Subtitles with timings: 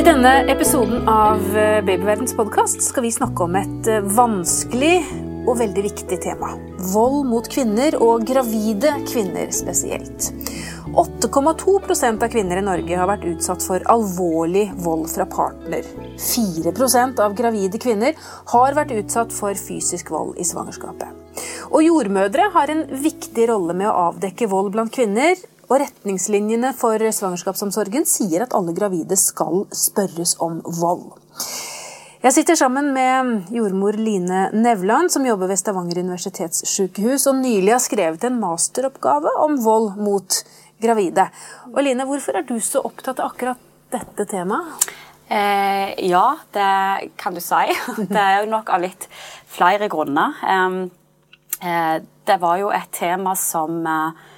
[0.00, 4.94] I denne episoden av eh, Babyverdens podkast skal vi snakke om et eh, vanskelig
[5.44, 6.54] og veldig viktig tema.
[6.94, 10.30] Vold mot kvinner, og gravide kvinner spesielt.
[10.96, 15.84] 8,2% av kvinner i Norge har vært utsatt for alvorlig vold fra partner.
[16.16, 18.16] 4% av gravide kvinner
[18.54, 21.12] har vært utsatt for fysisk vold i svangerskapet.
[21.74, 25.36] Og jordmødre har en viktig rolle med å avdekke vold blant kvinner,
[25.70, 31.12] og retningslinjene for svangerskapsomsorgen sier at alle gravide skal spørres om vold.
[32.20, 37.80] Jeg sitter sammen med jordmor Line Nevland, som jobber ved Stavanger universitetssykehus, og nylig har
[37.80, 40.40] skrevet en masteroppgave om vold mot
[40.82, 41.30] gravide.
[41.70, 43.62] Og Line, hvorfor er du så opptatt av akkurat
[43.94, 44.90] dette temaet?
[45.30, 47.62] Eh, ja, det kan du si.
[48.10, 49.06] Det er jo nok av litt
[49.48, 50.42] flere grunner.
[51.62, 51.94] Eh,
[52.26, 54.28] det var jo et tema som eh,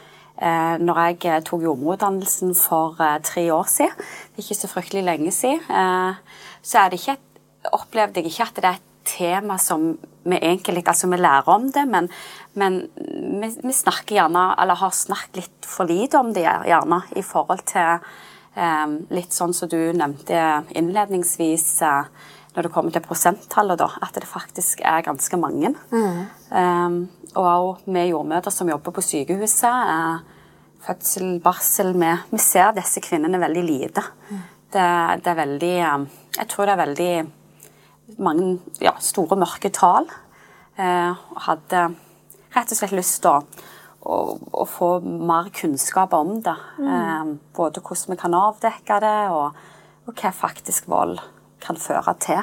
[0.82, 5.04] når jeg eh, tok jordmorutdannelsen for eh, tre år siden, det er ikke så fryktelig
[5.06, 6.16] lenge siden,
[6.62, 7.28] så er det ikke et,
[7.72, 11.70] opplevde jeg ikke at det er et tema som vi egentlig Altså, vi lærer om
[11.72, 12.08] det, men,
[12.54, 17.22] men vi, vi, snakker gjerne, eller har snakket litt for lite om det gjerne, i
[17.26, 17.98] forhold til
[18.54, 21.66] eh, litt sånn som du nevnte innledningsvis.
[21.82, 25.72] Eh, når det kommer til prosenttallet, da, at det faktisk er ganske mange.
[25.88, 26.18] Mm.
[26.52, 26.98] Um,
[27.38, 29.68] og vi jordmødre som jobber på sykehuset.
[29.68, 30.22] er
[30.82, 34.02] fødsel, barsel med Vi ser disse kvinnene veldig lite.
[34.30, 34.40] Mm.
[34.72, 34.86] Det,
[35.24, 36.08] det, er veldig um,
[36.38, 37.12] Jeg tror det er veldig
[38.18, 40.08] mange ja, store, mørke tall.
[40.76, 41.14] Jeg
[41.46, 41.84] hadde
[42.52, 43.42] rett og slett lyst til å,
[44.00, 44.16] å,
[44.62, 46.56] å, få mer kunnskap om det.
[46.78, 46.88] Mm.
[46.88, 49.62] Uh, både hvordan vi kan avdekke det, og,
[50.06, 51.20] og hva faktisk vold
[51.62, 52.42] kan føre til.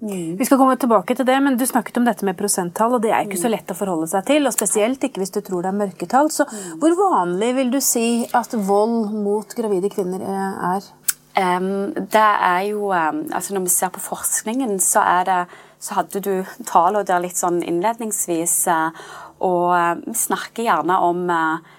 [0.00, 0.36] Mm.
[0.38, 3.10] Vi skal komme tilbake til det, men Du snakket om dette med prosenttall, og det
[3.10, 4.46] er ikke så lett å forholde seg til.
[4.46, 6.30] og Spesielt ikke hvis du tror det er mørketall.
[6.30, 6.78] Så mm.
[6.78, 10.92] Hvor vanlig vil du si at vold mot gravide kvinner eh, er?
[11.38, 15.44] Um, det er jo um, altså Når vi ser på forskningen, så, det,
[15.78, 16.32] så hadde du
[16.66, 18.56] tallene der litt sånn innledningsvis.
[18.70, 18.94] Uh,
[19.42, 21.74] og uh, vi snakker gjerne om uh,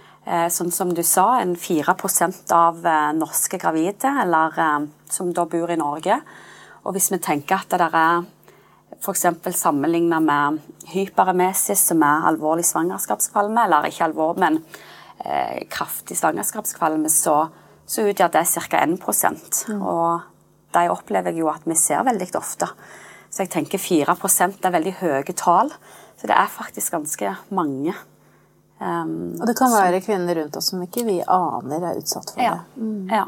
[0.51, 2.83] sånn som du sa, en 4% av
[3.17, 4.53] norske gravide, eller
[5.09, 6.19] som da bor i Norge,
[6.83, 8.27] og hvis vi tenker at det er
[8.99, 9.25] f.eks.
[9.55, 10.59] sammenligna med
[10.91, 14.59] hyperemesis, som er alvorlig svangerskapskvalme, eller ikke alvorlig, men
[15.25, 17.37] eh, kraftig svangerskapskvalme, så,
[17.85, 18.83] så utgjør det ca.
[18.83, 19.81] 1 mm.
[19.81, 20.19] Og
[20.75, 22.69] de opplever jeg jo at vi ser veldig ofte.
[23.29, 25.71] Så jeg tenker 4% er veldig høye tall.
[26.19, 27.93] Så det er faktisk ganske mange.
[28.79, 32.43] Um, og det kan være kvinner rundt oss som ikke vi aner er utsatt for
[32.43, 32.83] ja, det.
[32.83, 33.09] Mm.
[33.11, 33.25] Ja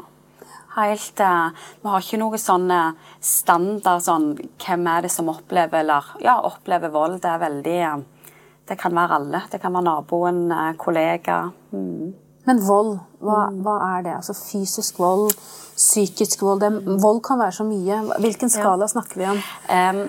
[0.76, 1.50] helt uh,
[1.82, 6.38] Vi har ikke noe sånn uh, standard sånn Hvem er det som opplever eller ja,
[6.46, 7.20] opplever vold?
[7.22, 8.28] Det er veldig uh,
[8.68, 9.42] Det kan være alle.
[9.50, 10.44] Det kan være naboen,
[10.78, 11.42] kollega.
[11.74, 12.12] Mm.
[12.46, 13.58] Men vold, hva, mm.
[13.66, 14.14] hva, er det?
[14.20, 15.34] Altså fysisk vold,
[15.76, 16.70] psykisk vold det,
[17.02, 17.98] Vold kan være så mye.
[18.22, 18.92] Hvilken skala ja.
[18.94, 19.42] snakker vi om?
[19.66, 20.00] Um,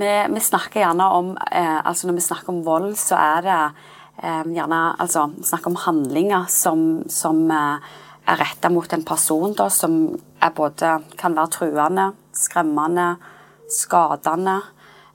[0.00, 3.60] vi, vi, snakker gjerne om altså Når vi snakker om vold, så er det
[4.24, 7.44] um, gjerne altså, snakk om handlinger som, som
[8.28, 9.98] er retta mot en person da, som
[10.56, 13.12] både, kan være truende, skremmende,
[13.72, 14.58] skadende.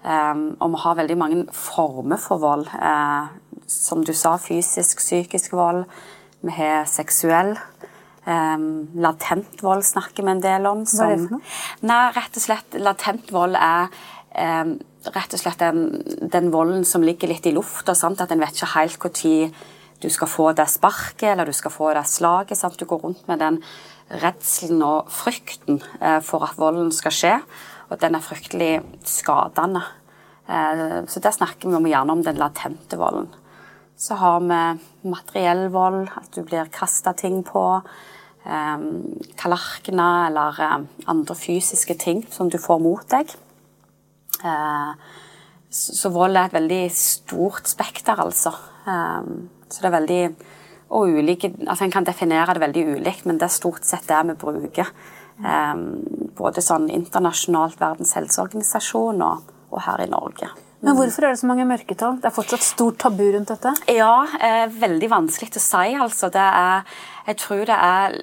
[0.03, 2.67] Um, og vi har veldig mange former for vold.
[2.73, 3.29] Uh,
[3.69, 5.85] som du sa, fysisk, psykisk vold.
[6.43, 7.55] Vi har seksuell.
[8.23, 10.83] Um, latent vold snakker vi en del om.
[10.89, 11.53] Som, Hva er det for noe?
[11.91, 13.93] Nei, rett og slett, Latent vold er
[14.39, 14.75] um,
[15.13, 15.85] rett og slett den,
[16.31, 17.95] den, volden som ligger litt i lufta.
[17.95, 19.37] At en vet ikke helt når
[20.03, 22.59] du skal få det sparket eller du skal få det slaget.
[22.59, 22.77] Sant?
[22.79, 23.59] Du går rundt med den
[24.11, 27.35] redselen og frykten eh, for at volden skal skje.
[27.89, 28.73] Og den er fryktelig
[29.07, 29.83] skadende.
[30.47, 33.31] Eh, så der snakker vi gjerne om den latente volden.
[33.95, 34.61] Så har vi
[35.07, 37.65] materiell vold, at du blir kasta ting på.
[38.43, 38.87] Eh,
[39.39, 40.63] tallerkener eller
[41.07, 43.31] andre fysiske ting som du får mot deg.
[45.73, 48.51] Så vold er et veldig stort spekter, altså.
[48.83, 50.21] Um, så det er veldig
[50.93, 54.19] og ulike, altså En kan definere det veldig ulikt, men det er stort sett det
[54.29, 54.91] vi bruker.
[55.41, 56.03] Um,
[56.37, 60.51] både sånn internasjonalt Verdens helseorganisasjon og, og, her i Norge.
[60.83, 62.19] Men hvorfor er det så mange mørketall?
[62.21, 63.71] Det er fortsatt stort tabu rundt dette?
[63.89, 66.29] Ja, eh, veldig vanskelig å si, altså.
[66.29, 66.83] Det er
[67.25, 68.17] Jeg tror det er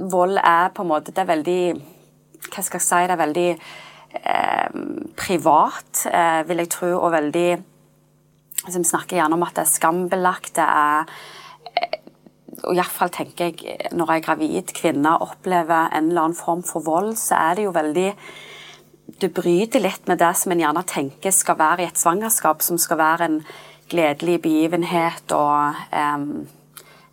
[0.00, 1.64] Vold er på en måte Det er veldig
[2.48, 3.02] Hva skal jeg si?
[3.04, 3.50] Det er veldig
[4.24, 4.78] eh,
[5.20, 7.50] privat, eh, vil jeg tro, og veldig
[8.68, 10.54] som snakker gjerne om at det er skambelagt.
[10.58, 11.08] det er
[11.72, 11.98] eh,
[12.60, 17.14] og Iallfall tenker jeg når ei gravid kvinne opplever en eller annen form for vold,
[17.16, 18.12] så er det jo veldig
[19.20, 22.78] Du bryter litt med det som en gjerne tenker skal være i et svangerskap, som
[22.78, 23.40] skal være en
[23.90, 26.46] gledelig begivenhet og um,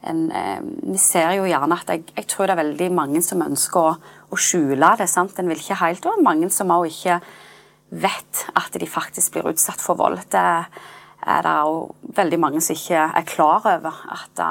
[0.08, 3.42] en um, Vi ser jo gjerne at jeg, jeg, tror det er veldig mange som
[3.42, 3.96] ønsker å,
[4.30, 5.10] å skjule det.
[5.10, 5.40] sant?
[5.40, 7.20] En vil ikke helt, og mange som også ikke
[8.04, 10.22] vet at de faktisk blir utsatt for vold.
[10.32, 10.70] Det er
[11.28, 14.42] det òg veldig mange som ikke er klar over at,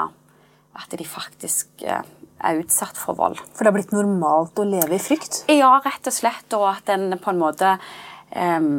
[0.77, 3.39] at de faktisk er utsatt for vold.
[3.55, 5.41] For det har blitt normalt å leve i frykt?
[5.49, 6.53] Ja, rett og slett.
[6.53, 7.77] Og at en på en måte
[8.35, 8.69] um,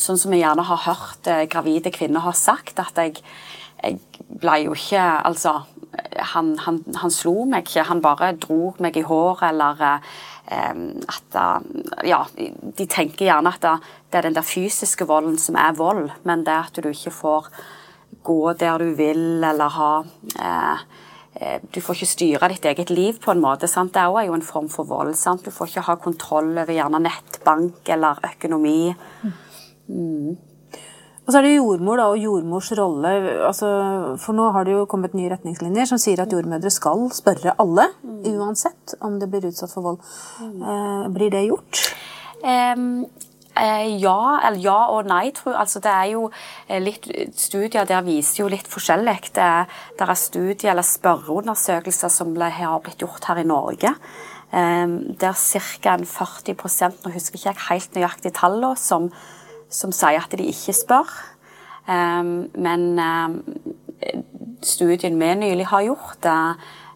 [0.00, 3.20] Sånn som jeg gjerne har hørt gravide kvinner har sagt, at jeg,
[3.82, 4.00] jeg
[4.40, 5.58] ble jo ikke Altså,
[6.32, 10.00] han, han, han, slo meg ikke, han bare dro meg i håret, eller
[10.50, 11.36] at
[12.04, 13.62] Ja, de tenker gjerne at
[14.10, 17.46] det er den der fysiske volden som er vold, men det at du ikke får
[18.26, 20.82] gå der du vil, eller ha uh,
[21.34, 23.68] Eh, du får ikke styre ditt eget liv på en måte.
[23.70, 23.94] Sant?
[23.94, 25.14] Det er jo en form for vold.
[25.18, 25.44] Sant?
[25.44, 28.92] Du får ikke ha kontroll over gjerne nettbank eller økonomi.
[29.88, 30.36] Mm.
[31.22, 33.10] Og så er det jordmor da, og jordmors rolle.
[33.46, 33.68] Altså,
[34.18, 37.88] for nå har det jo kommet nye retningslinjer som sier at jordmødre skal spørre alle,
[38.02, 38.22] mm.
[38.34, 40.00] uansett om det blir utsatt for vold.
[40.42, 40.64] Mm.
[40.66, 41.82] Eh, blir det gjort?
[42.42, 43.04] Um,
[43.54, 45.60] ja, eller ja og nei, tror jeg.
[45.60, 46.24] Altså, det er jo
[46.66, 47.06] eh, litt
[47.38, 49.18] Studier der viser jo litt forskjellig.
[49.36, 49.50] Det,
[49.98, 53.94] det er studier eller spørreundersøkelser som har blitt gjort her i Norge.
[54.52, 55.94] Um, der ca.
[56.02, 59.06] 40% nå husker jeg ikke helt nøyaktig tallene, som,
[59.72, 61.10] som, sier at de ikke spør.
[61.88, 63.40] Um, men um,
[64.62, 66.32] studien vi nylig har gjort,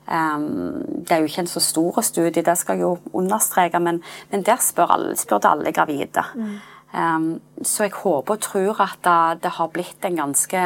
[0.07, 3.97] Um, det er jo ikke en så stor studie, det skal jeg jo understreke, men,
[4.31, 6.23] men der spør alle, spurte alle gravide.
[6.35, 7.41] Mm.
[7.67, 10.63] Så jeg håper og tror at det, det har blitt en ganske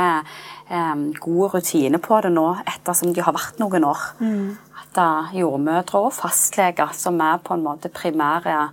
[1.24, 4.04] god rutine på det nå, ettersom de har vært noen år.
[4.20, 4.52] Mm.
[4.82, 8.68] At uh, jordmødre og fastleger, som er på en måte primære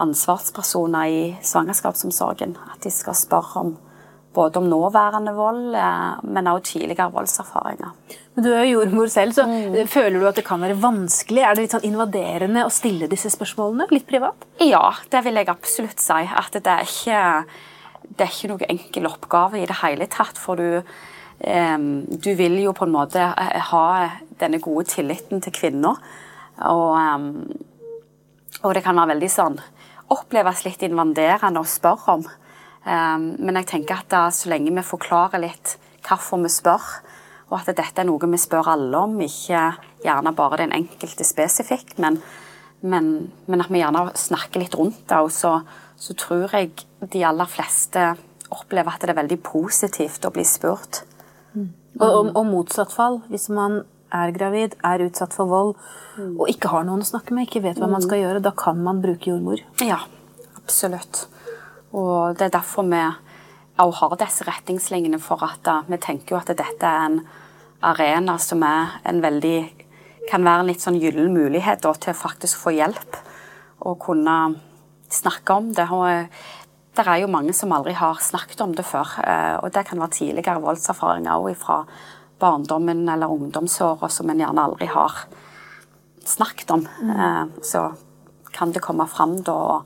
[0.00, 3.74] ansvarspersoner i svangerskapsomsorgen, at de skal spørre om
[4.34, 7.90] både om nåværende vold, eh, men også tidligere voldserfaringer.
[8.34, 9.86] Men Du er jo jordmor selv, så mm.
[9.88, 11.42] føler du at det kan være vanskelig?
[11.42, 13.86] Er det litt sånn invaderende å stille disse spørsmålene?
[13.94, 14.46] Litt privat?
[14.60, 16.20] Ja, det vil jeg absolutt si.
[16.42, 17.20] At det er ikke,
[18.08, 20.40] det er ikke noe enkel oppgave i det hele tatt.
[20.40, 20.82] For du,
[21.46, 23.86] um, du vil jo på en måte eh, ha
[24.42, 26.02] denne gode tilliten til kvinner.
[26.58, 27.30] Og, um,
[28.64, 29.62] og det kan være veldig sånn
[30.12, 32.24] Oppleves litt invaderende å spørre om.
[32.84, 36.88] Um, men jeg tenker at da, så lenge vi forklarer litt hvorfor vi spør,
[37.48, 39.62] og at dette er noe vi spør alle om, ikke
[40.04, 42.18] gjerne bare den enkelte spesifikk, men,
[42.84, 43.08] men,
[43.46, 45.56] men, at vi gjerne snakker litt rundt det, så,
[45.96, 48.10] så, tror jeg de aller fleste
[48.52, 51.02] opplever at det er veldig positivt å bli spurt.
[51.54, 51.70] Mm.
[52.00, 53.80] Og, og, og, motsatt fall, hvis man
[54.14, 55.74] er gravid, er utsatt for vold
[56.16, 56.34] mm.
[56.38, 58.80] og ikke har noen å snakke med, ikke vet hva man skal gjøre, da kan
[58.82, 59.62] man bruke jordmor.
[59.82, 60.00] Ja,
[60.60, 61.26] absolutt.
[61.94, 63.02] Og det er derfor vi
[63.82, 67.22] òg har disse retningslinjene for at vi tenker jo at dette er en
[67.84, 69.58] arena som er en veldig
[70.30, 73.18] kan være en litt sånn gyllen mulighet da, til å faktisk få hjelp
[73.84, 74.36] og kunne
[75.12, 75.86] snakke om det.
[75.92, 76.06] Og
[76.96, 79.16] det er jo mange som aldri har snakket om det før.
[79.20, 81.82] Eh, og det kan være tidligere voldserfaringer òg fra
[82.44, 85.24] barndommen eller ungdomsåra som en gjerne aldri har
[86.28, 86.86] snakket om.
[87.02, 87.52] Mm.
[87.64, 87.88] Så
[88.54, 89.82] kan det komme fram da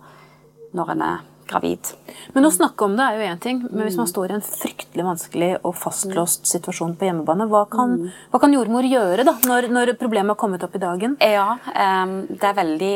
[0.76, 1.92] når en er gravid.
[2.34, 4.44] Men å snakke om det er jo én ting, men hvis man står i en
[4.44, 7.96] fryktelig vanskelig og fastlåst situasjon på hjemmebane, hva kan,
[8.32, 11.16] hva kan jordmor gjøre da, når, når, problemet har kommet opp i dagen?
[11.24, 12.94] Ja, um, det er veldig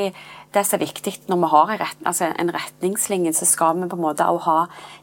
[0.52, 3.88] det som er viktig når vi har en, retning, altså en retningslinje, så skal vi
[3.88, 4.58] på en måte ha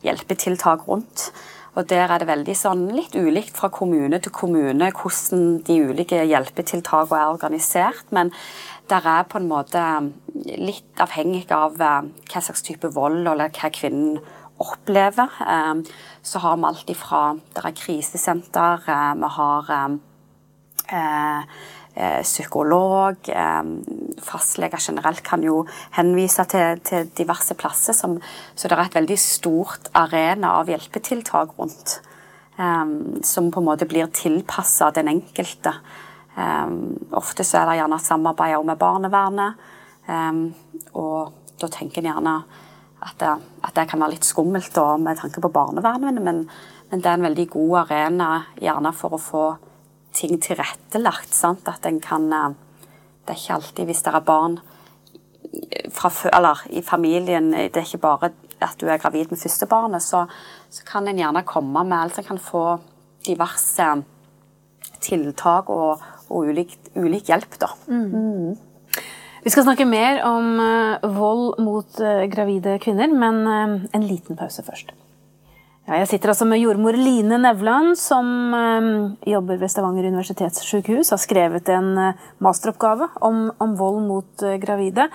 [0.05, 1.31] hjelpetiltak rundt.
[1.79, 6.25] Og Der er det veldig sånn, litt ulikt fra kommune til kommune hvordan de ulike
[6.27, 8.09] hjelpetiltakene er organisert.
[8.11, 8.33] Men
[8.91, 9.83] der er på en måte
[10.59, 14.19] litt avhengig av eh, hva slags type vold eller hva kvinnen
[14.59, 15.39] opplever.
[15.39, 17.23] Eh, så har vi alt ifra
[17.55, 19.75] Det er krisesenter, eh, vi har
[21.95, 23.29] psykolog.
[24.23, 25.63] Fastleger generelt kan jo
[25.97, 27.97] henvise til, til diverse plasser.
[27.97, 28.17] Som,
[28.55, 31.97] så det er et veldig stort arena av hjelpetiltak rundt.
[33.25, 35.73] Som på en måte blir tilpassa den enkelte.
[36.39, 39.69] Um, ofte så er det gjerne samarbeid med barnevernet.
[40.07, 40.43] Um,
[40.95, 42.35] og da tenker en gjerne
[42.99, 43.31] at det,
[43.63, 46.45] at det, kan være litt skummelt da, med tanke på barnevernet, men,
[46.89, 48.29] men, det er en veldig god arena
[48.59, 49.43] gjerne for å få
[50.15, 51.33] ting tilrettelagt.
[51.35, 51.67] Sant?
[51.69, 52.51] At en kan eh,
[53.25, 54.59] Det er ikke alltid hvis det er barn
[55.93, 60.03] fra, eller i familien Det er ikke bare at du er gravid med første barnet,
[60.03, 60.25] så,
[60.69, 62.17] så kan en gjerne komme med alt.
[62.17, 62.79] en kan få
[63.23, 63.85] diverse
[64.99, 67.69] tiltak og, og ulik, ulik hjelp, da.
[67.87, 68.11] Mm.
[68.11, 68.57] Mm.
[69.45, 73.47] Vi skal snakke mer om uh, vold mot gravide kvinner, men
[73.95, 74.91] en liten pause først.
[75.89, 78.89] Ja, jeg sitter altså med jordmor Line Nevland, som eh,
[79.31, 81.09] jobber ved Stavanger universitetssykehus.
[81.09, 85.07] Har skrevet en uh, masteroppgave om, om, vold mot eh, gravide.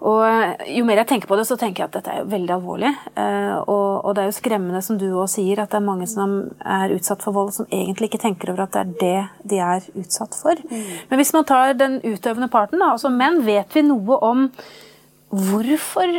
[0.00, 2.54] Og uh, Jo mer jeg tenker på det, så tenker jeg at dette er veldig
[2.56, 2.94] alvorlig.
[3.18, 6.38] Og, og, det er jo skremmende, som du òg sier, at det er mange som
[6.64, 9.92] er utsatt for vold, som egentlig ikke tenker over at det er det de er
[9.92, 10.64] utsatt for.
[10.72, 10.88] Mm.
[11.12, 14.48] Men hvis man tar den utøvende parten, da, altså menn, vet vi noe om
[15.34, 16.10] hvorfor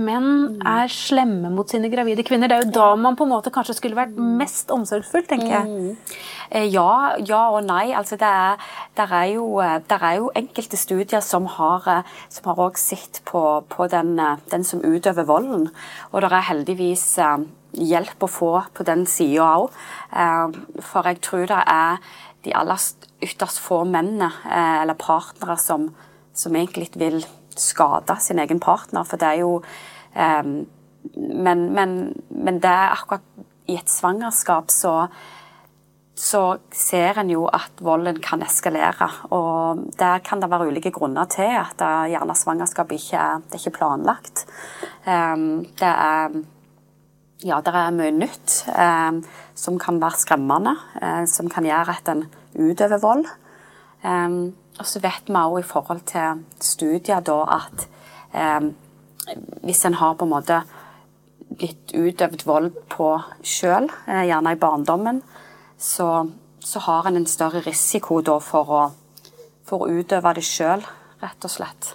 [0.00, 2.48] menn er slemme mot sine gravide kvinner.
[2.48, 5.68] Det er jo da man på en måte kanskje skulle vært mest omsorgsfull, tenker jeg.
[5.68, 6.14] Mm.
[6.50, 7.92] Eh, ja, ja, og nei.
[7.96, 8.62] Altså, det er,
[8.96, 12.94] der er, jo, eh, der er jo enkelte studier som har, eh, som har også
[12.94, 14.16] sett på, på den,
[14.52, 15.68] den, som utøver volden.
[16.12, 17.06] Og det er heldigvis
[17.74, 19.78] hjelp å få på den sida òg.
[20.84, 22.02] For jeg tror det er
[22.46, 22.90] de aller
[23.24, 25.88] ytterst få mennene eller partnere som,
[26.36, 27.24] som egentlig vil
[27.60, 29.52] skade sin egen partner, for det er jo
[30.14, 30.56] um,
[31.14, 31.96] men, men,
[32.30, 33.24] men, det er akkurat
[33.68, 34.94] i et svangerskap så
[36.14, 39.08] så ser en jo at volden kan eskalere.
[39.34, 43.58] Og der kan det være ulike grunner til at det, gjerne svangerskap ikke er, det
[43.58, 44.44] er ikke planlagt.
[45.02, 46.36] Um, det er
[47.44, 49.18] ja, det er mye nytt um,
[49.58, 52.22] som kan være skremmende, uh, som kan gjøre at en
[52.54, 53.26] utøver vold.
[54.06, 57.86] Um, og så vet vi òg i forhold til studier da at
[58.34, 58.70] eh,
[59.62, 60.62] hvis en har på en måte
[61.54, 63.10] blitt utøvd vold på
[63.46, 65.22] sjøl, eh, gjerne i barndommen,
[65.78, 66.26] så,
[66.60, 68.82] så, har en en større risiko da for å,
[69.64, 70.82] for å utøve det sjøl,
[71.22, 71.94] rett og slett.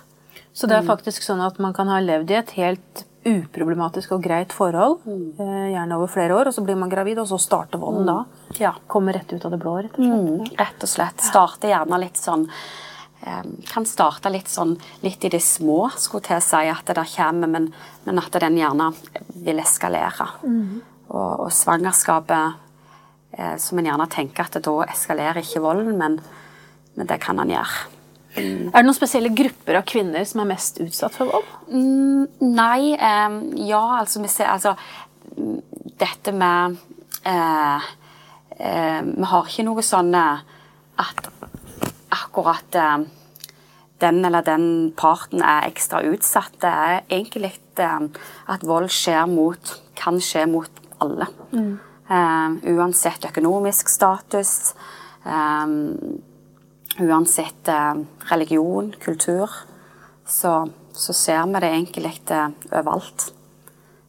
[0.53, 4.21] Så det er faktisk sånn at man kan ha levd i et helt uproblematisk og
[4.23, 5.23] greit forhold, mm.
[5.39, 8.11] Eh, gjerne over flere år, og så blir man gravid, og så starter volden mm.
[8.11, 8.53] da?
[8.59, 8.73] Ja.
[8.87, 10.29] Kommer rett ut av det blå, rett og slett?
[10.29, 10.53] Mm.
[10.61, 11.25] Rett og slett.
[11.25, 16.39] Starter gjerne litt sånn eh, kan starte litt sånn litt i det små, skulle til
[16.39, 17.69] å si at det der kommer, men,
[18.07, 18.91] men, at den gjerne
[19.43, 20.31] vil eskalere.
[20.43, 20.81] Mm.
[21.09, 22.65] Og, og, svangerskapet
[23.35, 26.19] eh, som en gjerne tenker at da eskalerer ikke volden, men,
[26.95, 27.98] men det kan han gjøre.
[28.39, 28.69] Mm.
[28.69, 31.47] Er det noen spesielle grupper av kvinner som er mest utsatt for vold?
[31.69, 32.95] Mm, nei.
[32.95, 34.75] Um, ja, altså vi ser altså
[35.99, 36.75] Dette med
[37.27, 37.87] uh,
[38.59, 41.29] uh, Vi har ikke noe sånn at
[42.09, 43.03] akkurat uh,
[43.99, 44.65] den eller den
[44.97, 46.55] parten er ekstra utsatt.
[46.63, 51.27] Det er egentlig at vold skjer mot Kan skje mot alle.
[51.53, 51.77] Mm.
[52.09, 54.73] uansett økonomisk status.
[55.23, 56.19] Um,
[57.01, 58.01] uansett eh,
[58.31, 59.51] religion, kultur,
[60.27, 62.13] så, så ser vi det egentlig
[62.71, 63.31] overalt.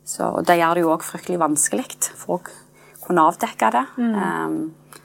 [0.04, 1.86] Så, og det gjør det jo òg fryktelig vanskelig
[2.18, 3.86] for å kunne avdekke det.
[4.00, 4.14] Mm.
[4.18, 5.00] Um,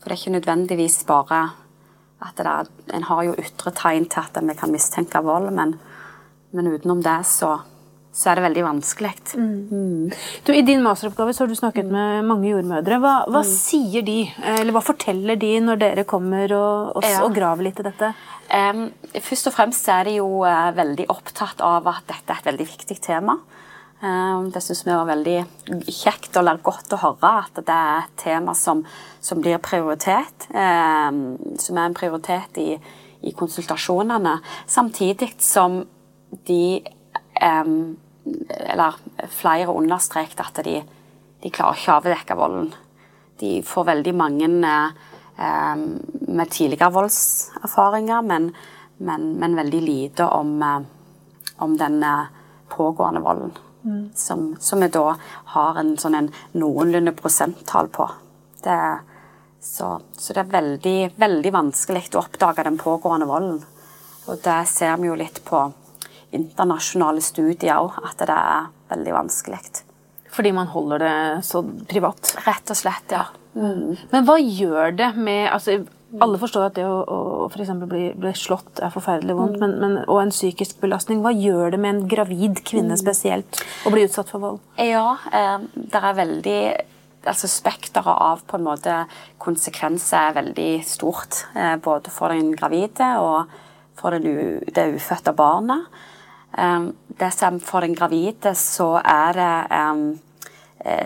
[0.00, 1.40] for det er ikke nødvendigvis bare
[2.20, 5.78] at det er, En har jo ytre tegn til at vi kan mistenke vold, men,
[6.52, 7.54] men utenom det så
[8.12, 9.12] så er det veldig vanskelig.
[9.38, 10.10] Mm.
[10.44, 12.98] Du, I din masteroppgave så har du snakket med mange jordmødre.
[13.02, 13.50] Hva, hva mm.
[13.52, 14.18] sier de,
[14.56, 17.22] eller hva forteller de når dere kommer og, og, ja.
[17.22, 18.10] og graver litt i dette?
[18.50, 22.50] Um, først og fremst er de jo uh, veldig opptatt av at dette er et
[22.50, 23.38] veldig viktig tema.
[24.02, 25.38] Um, det syns vi var veldig
[25.86, 28.82] kjekt og godt å høre at det er et tema som,
[29.22, 30.50] som blir prioritet.
[30.50, 32.72] Um, som er en prioritet i,
[33.22, 34.40] i konsultasjonene.
[34.66, 35.84] Samtidig som
[36.48, 36.64] de
[37.40, 38.98] Eller
[39.32, 40.80] flere understreket at de,
[41.40, 42.68] de klarer ikke å avdekke volden.
[43.40, 48.50] De får veldig mange med tidligere voldserfaringer, men,
[49.00, 50.60] men, men veldig lite om,
[51.64, 52.28] om den uh,
[52.68, 53.52] pågående volden.
[53.84, 54.10] Mm.
[54.14, 58.06] Som, som, vi da har en sånn en noenlunde prosenttall på.
[58.62, 58.80] Det,
[59.60, 63.62] så, så, det er veldig, veldig vanskelig å oppdage den pågående volden.
[64.28, 65.64] Og det ser vi jo litt på
[66.36, 69.60] internasjonale studier òg, at det er veldig vanskelig.
[70.30, 71.14] Fordi man holder det
[71.46, 72.36] så privat?
[72.46, 73.24] Rett og slett, ja.
[73.54, 73.96] Mm.
[74.12, 75.80] Men hva gjør det med altså,
[76.22, 79.64] Alle forstår at det å, å for bli, bli, slått er forferdelig vondt, mm.
[79.64, 81.24] men, men, og en psykisk belastning.
[81.24, 83.00] Hva gjør det med en gravid kvinne mm.
[83.02, 84.62] spesielt å bli utsatt for vold?
[84.78, 86.62] Ja, eh, det er veldig
[87.20, 88.94] altså Spekteret av på en måte
[89.42, 91.44] konsekvenser er veldig stort.
[91.54, 93.58] Eh, både for den gravide og
[94.00, 95.90] for det, det ufødte barnet.
[96.58, 100.20] Um, det som for den gravide så er det um,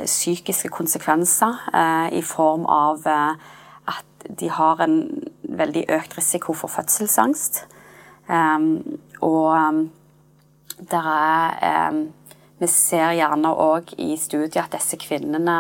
[0.05, 3.35] psykiske konsekvenser uh, i form av uh,
[3.91, 4.97] at de har en
[5.43, 7.67] veldig økt risiko for fødselsangst.
[8.29, 9.89] Um, og
[10.91, 11.09] der
[11.61, 12.05] er
[12.59, 15.57] Vi ser gjerne òg i studiet at disse kvinnene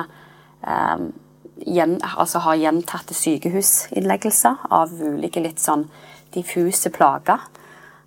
[1.66, 5.88] gjen, altså har gjentatte sykehusinnleggelser av ulike litt sånn
[6.32, 7.42] diffuse plager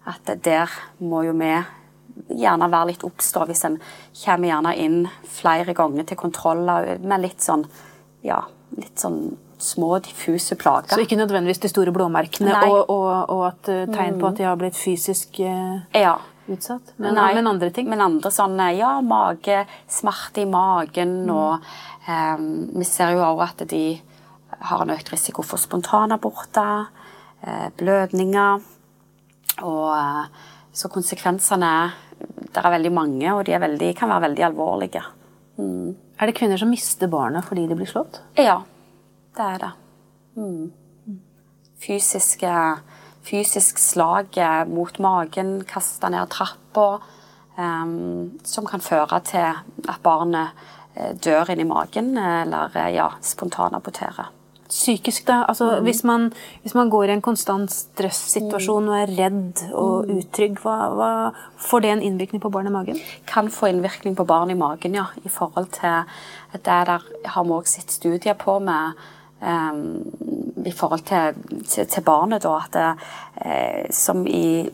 [0.08, 0.72] at der
[1.04, 1.52] må jo vi
[2.40, 3.76] gjerne være litt obs hvis en
[4.24, 7.66] kommer gjerne inn flere ganger til kontroller med litt sånn
[8.26, 8.40] ja,
[8.76, 10.94] litt sånn små, diffuse plager.
[10.94, 14.46] Så ikke nødvendigvis de store blåmerkene og, og, og, at uh, tegn på at de
[14.46, 16.14] har blitt fysisk uh, ja.
[16.46, 16.94] utsatt?
[17.02, 17.90] Men, men, andre ting?
[17.90, 21.34] Men andre sånne, ja, mage, smerte i magen mm.
[21.34, 21.72] og
[22.10, 22.46] um,
[22.78, 23.84] Vi ser jo også at de
[24.68, 26.88] har en økt risiko for spontanaborter,
[27.78, 28.64] blødninger.
[29.66, 30.26] Og uh,
[30.78, 31.72] så konsekvensene
[32.54, 35.04] Det er veldig mange, og de veldig, kan være veldig alvorlige.
[35.58, 35.96] Mm.
[36.18, 38.22] Er det kvinner som mister barnet fordi de blir slått?
[38.38, 38.64] Ja,
[39.38, 39.70] det er det.
[40.38, 41.20] Mm.
[41.78, 42.54] Fysiske,
[43.26, 46.88] fysisk slag mot magen, kaste ned trappa,
[47.58, 50.58] um, som kan føre til at barnet
[50.96, 54.34] eh, dør inni magen eller eh, ja, spontanaborterer.
[54.68, 55.42] Psykisk, da?
[55.48, 55.84] Altså, mm.
[55.88, 56.30] hvis, man,
[56.62, 60.18] hvis, man, går i en konstant stressituasjon og er redd og mm.
[60.20, 61.12] utrygg, hva, hva,
[61.70, 63.00] får det en innvirkning på barnet i magen?
[63.30, 65.08] Kan få innvirkning på barnet i magen, ja.
[65.24, 66.04] I forhold til
[66.52, 69.00] det der har vi også sett studier på med
[69.40, 70.04] um,
[70.66, 73.10] i forhold til, til, til barnet, da, at det,
[73.46, 74.68] eh, som i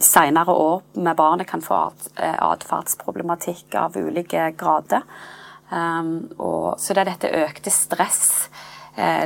[0.00, 1.82] senere år med barnet kan få
[2.20, 5.06] eh, atferdsproblematikk av ulike grader.
[5.70, 8.50] Um, og, så det er dette økte stress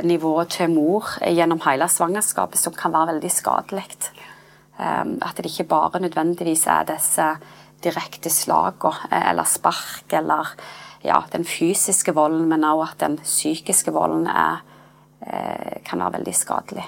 [0.05, 3.83] nivået til mor gjennom hele svangerskapet, som kan være veldig skadelig.
[4.79, 7.27] Ehm, at det ikke bare nødvendigvis er disse
[7.83, 10.51] direkte slagene eh, eller spark eller
[11.05, 14.63] ja, den fysiske volden, men også at den psykiske volden er,
[15.21, 16.85] eh, kan være veldig skadelig.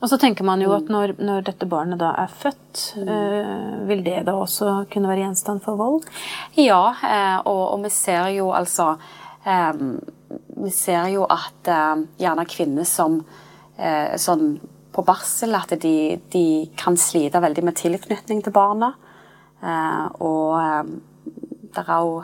[0.00, 3.86] Og så tenker man jo at når, når dette barnet da er født, mm.
[3.86, 6.08] vil det da også kunne være gjenstand for vold?
[6.58, 6.80] Ja,
[7.44, 8.96] og, og vi ser jo altså
[9.46, 10.00] um,
[10.62, 14.54] vi ser jo at uh, gjerne kvinner som uh, sånn
[14.92, 16.44] på barsel, at de, de,
[16.76, 18.92] kan slite veldig med tilknytning til barna.
[19.62, 20.90] Uh, og
[21.72, 22.22] det er jo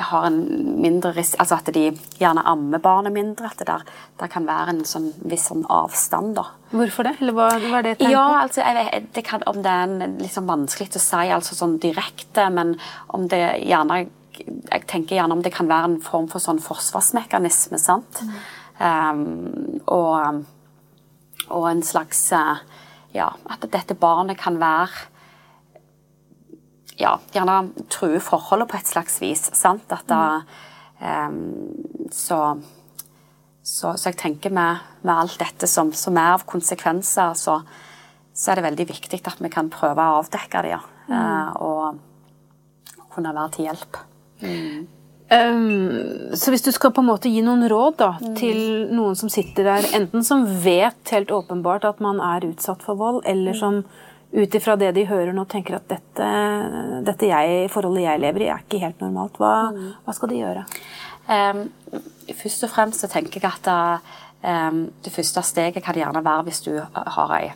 [0.00, 0.36] har en
[0.80, 3.50] mindre altså At de gjerne ammer barnet mindre.
[3.50, 3.84] At det der,
[4.20, 6.34] der kan være en sånn, viss sånn avstand.
[6.38, 6.46] da.
[6.72, 7.16] Hvorfor det?
[7.20, 10.48] Eller hva, hva er det tegn ja, Altså, vet, det kan, om det er liksom
[10.48, 12.76] vanskelig å si altså sånn direkte, men
[13.14, 14.06] om det gjerne
[14.74, 17.78] jeg tenker gjerne om det kan være en form for sånn forsvarsmekanisme.
[17.78, 18.22] sant?
[18.24, 18.36] Mm.
[18.74, 20.40] Um, og,
[21.46, 22.58] og, en slags uh,
[23.14, 25.04] Ja, at dette barnet kan være
[26.98, 29.46] Ja, gjerne true forholdet på et slags vis.
[29.54, 29.86] sant?
[29.94, 30.42] At da,
[30.98, 32.40] um, så,
[33.62, 37.60] så, så, jeg tenker med, med alt dette som, som, er av konsekvenser, så,
[38.32, 40.74] så, er det veldig viktig at vi kan prøve å avdekke det.
[40.74, 40.82] Ja.
[41.04, 41.14] Mm.
[41.14, 44.02] Uh, og kunne være til hjelp.
[44.44, 44.86] Mm.
[45.32, 48.34] Um, så hvis du skal på en måte gi noen råd da, mm.
[48.38, 48.58] til
[48.92, 53.22] noen som sitter der, enten som vet helt åpenbart at man er utsatt for vold,
[53.26, 53.80] eller som
[54.34, 56.28] ut ifra det de hører nå, tenker at dette,
[57.06, 59.88] dette jeg, forholdet jeg lever i, er ikke helt normalt, hva, mm.
[60.04, 60.66] hva skal de gjøre?
[61.24, 61.64] Um,
[62.34, 63.72] først og fremst så tenker jeg at
[64.44, 67.48] um, det første steget kan gjerne være hvis du har ei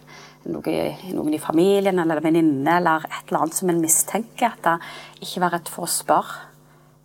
[0.49, 0.75] noe,
[1.13, 4.55] noen i familien eller venninne eller et eller annet som en mistenker.
[4.55, 6.48] At det ikke vær redd for å spørre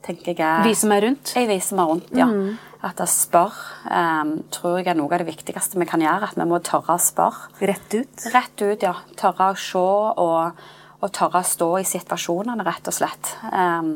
[0.04, 1.34] tenker jeg Vi som er rundt?
[1.36, 2.28] Jeg vi som er rundt, ja.
[2.30, 2.54] Mm.
[2.84, 6.32] At jeg spør um, tror jeg er noe av det viktigste vi kan gjøre.
[6.32, 7.54] At vi må tørre å spørre.
[7.64, 8.26] Rett ut?
[8.34, 8.98] Rett ut, ja.
[9.20, 10.66] Tørre å se og,
[11.00, 13.32] og tørre å stå i situasjonene, rett og slett.
[13.54, 13.96] Um,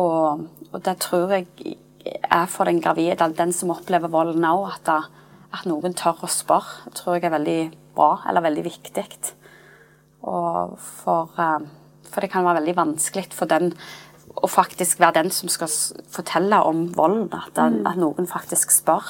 [0.00, 1.76] og, og, det tror jeg
[2.24, 5.10] er for den gravide, den som opplever volden òg, at,
[5.52, 7.60] at, noen tør å spørre, tror jeg er veldig
[7.98, 9.08] bra, eller veldig viktig.
[10.24, 11.68] Og for, um,
[12.08, 13.74] for det kan være veldig vanskelig for den
[14.42, 15.70] å faktisk være den som skal
[16.12, 17.28] fortelle om volden.
[17.32, 17.82] At, mm.
[17.88, 19.06] at noen faktisk spør.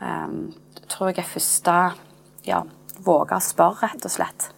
[0.00, 0.52] Um,
[0.90, 1.76] tror jeg er første
[2.46, 2.60] ja,
[3.04, 4.50] våge å spørre, rett og slett.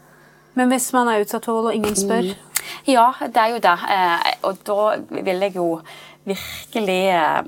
[0.58, 2.32] Men hvis man er utsatt for vold, og ingen spør?
[2.32, 2.44] Mm.
[2.88, 3.74] Ja, det er jo det.
[3.94, 4.80] Eh, og da
[5.22, 5.68] vil jeg jo
[6.28, 7.38] virkelig eh,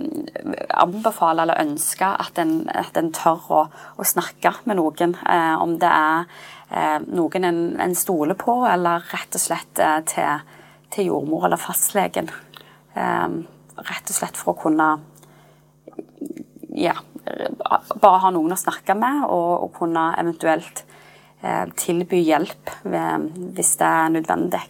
[0.81, 3.65] anbefale eller ønske at en, at en tør å,
[3.97, 5.17] å, snakke med noen.
[5.21, 6.31] Eh, om det er
[6.71, 10.57] eh, noen en, en, stoler på, eller rett og slett eh, til
[10.91, 12.31] til jordmor eller fastlegen.
[12.95, 13.43] Um,
[13.81, 14.89] rett og slett for å kunne
[16.77, 16.95] ja,
[18.01, 20.85] bare ha noen å snakke med, og, og kunne eventuelt
[21.43, 24.63] eh, tilby hjelp hvis det er nødvendig.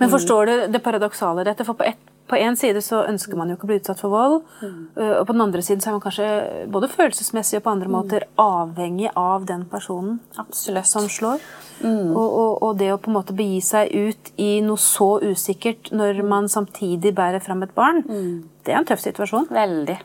[0.00, 1.66] Men forstår du det paradoksale i dette?
[1.68, 4.14] For på ett på en side så ønsker man jo ikke å bli utsatt for
[4.14, 4.36] vold.
[4.62, 4.82] Mm.
[5.20, 6.28] Og på den andre siden så er man kanskje
[6.70, 7.96] både følelsesmessig og på andre mm.
[7.96, 10.88] måter avhengig av den personen Absolutt.
[10.90, 11.42] som slår.
[11.80, 12.12] Mm.
[12.12, 15.90] Og, og, og, det å på en måte begi seg ut i noe så usikkert
[15.96, 18.32] når man samtidig bærer fram et barn, mm.
[18.66, 19.48] det er en tøff situasjon.
[19.54, 19.98] Veldig.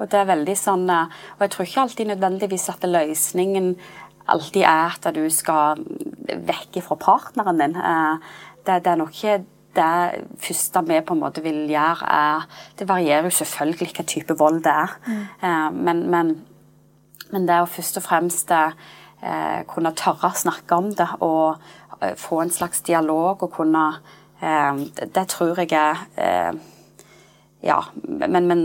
[0.00, 3.74] Og det er veldig sånn, eh, og jeg tror ikke alltid nødvendigvis at løsningen
[4.30, 5.82] alltid er at du skal
[6.48, 7.76] vekk fra partneren din.
[7.76, 8.30] Eh,
[8.64, 9.40] det, det er nok ikke
[9.76, 12.46] det første vi på en måte vil gjøre, er
[12.78, 14.96] Det varierer jo selvfølgelig hvilken type vold det er.
[15.06, 15.26] Mm.
[15.42, 16.32] Eh, men, men,
[17.30, 21.60] men, det å først og fremst eh, kunne tørre å snakke om det og
[22.00, 23.86] eh, få en slags dialog og kunne
[24.40, 26.58] eh, det, det, tror jeg er
[27.62, 28.60] Ja, men, men,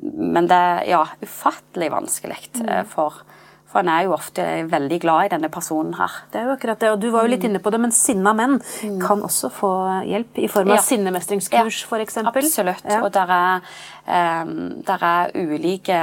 [0.00, 2.86] men, det er ja, ufattelig vanskelig mm.
[2.86, 3.24] For
[3.70, 6.16] for en er jo ofte veldig glad i denne personen her.
[6.32, 8.32] Det er jo akkurat det, og Du var jo litt inne på det, men sinna
[8.34, 8.98] menn mm.
[9.02, 9.70] kan også få
[10.08, 10.86] hjelp i form av ja.
[10.88, 11.86] sinnemestringskurs ja.
[11.86, 12.18] f.eks.
[12.32, 12.88] Absolutt.
[12.90, 12.98] Ja.
[13.04, 13.70] Og der er,
[14.42, 14.52] um,
[14.86, 16.00] der er, ulike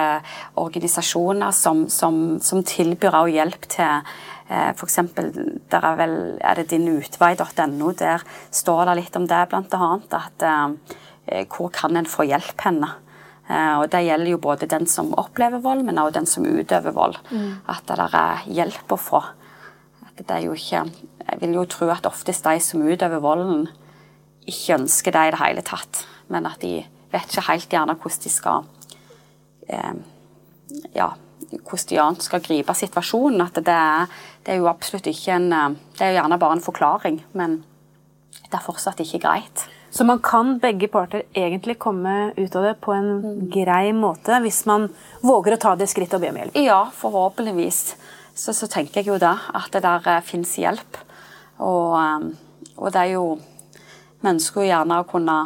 [0.56, 5.25] organisasjoner som, som, som tilbyr også hjelp til for eksempel,
[5.67, 7.89] der er vel er det dinutvei.no.
[7.99, 8.21] Der
[8.56, 10.15] står det litt om det, annet.
[10.15, 12.93] At uh, hvor kan en få hjelp henne?
[13.47, 16.91] Eh, og Det gjelder jo både den som opplever vold, men også den som utøver
[16.91, 17.17] vold.
[17.31, 17.62] Mm.
[17.67, 19.23] At det er hjelp å få.
[20.07, 20.86] At det er jo ikke,
[21.27, 23.67] Jeg vil jo tro at oftest de som utøver volden,
[24.47, 26.05] ikke ønsker det i det hele tatt.
[26.29, 28.63] Men at de vet ikke helt gjerne hvordan de skal
[29.67, 29.93] eh,
[30.95, 31.10] ja,
[31.51, 33.41] hvordan de skal gripe situasjonen.
[33.41, 34.07] At det er,
[34.45, 37.63] det er jo absolutt ikke en eh, Det er jo gjerne bare en forklaring, men
[38.47, 39.67] det er fortsatt ikke greit.
[39.97, 43.38] Så man kan begge parter egentlig komme ut av det på en mm.
[43.49, 44.83] grei måte, hvis man
[45.25, 46.57] våger å ta det skrittet og be om hjelp?
[46.62, 47.79] Ja, forhåpentligvis.
[48.38, 50.99] Så, så tenker jeg jo da at det der uh, fins hjelp.
[51.65, 52.27] Og, um,
[52.75, 53.23] og, det er jo
[54.21, 55.38] Vi ønsker jo gjerne å kunne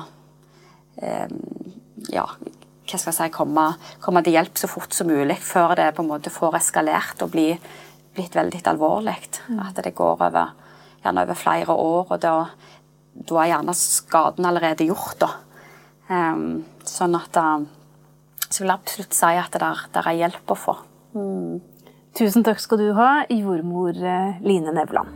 [1.00, 1.38] um,
[2.12, 3.70] Ja, hva skal jeg si komme,
[4.04, 7.32] komme, til hjelp så fort som mulig, før det på en måte får eskalert og
[7.38, 7.54] bli,
[8.20, 9.16] blitt veldig alvorlig.
[9.48, 9.64] Mm.
[9.70, 10.52] At det går over,
[11.06, 12.04] gjerne over flere år.
[12.10, 12.36] og da
[13.14, 15.26] da er gjerne skaden allerede gjort.
[16.12, 17.62] Um, sånn at uh,
[18.50, 20.78] Så vil jeg absolutt si at det der er hjelp å få.
[21.16, 21.62] Mm.
[22.18, 25.14] Tusen takk skal du ha, jordmor eh, Line Nevland.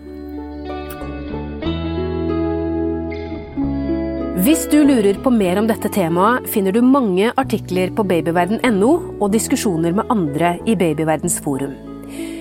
[4.45, 9.27] Hvis du lurer på mer om dette temaet, finner du mange artikler på babyverden.no og
[9.33, 11.94] diskusjoner med andre i Babyverdens forum.